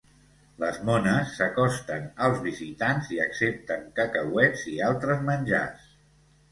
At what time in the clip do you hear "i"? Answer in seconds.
3.19-3.23, 4.75-4.77